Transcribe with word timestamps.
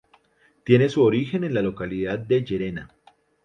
Tiene 0.63 0.89
su 0.89 1.03
origen 1.03 1.43
en 1.43 1.53
la 1.53 1.61
localidad 1.61 2.17
de 2.17 2.43
Llerena. 2.43 2.89